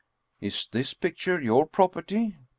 [0.47, 2.35] "Is this picture your property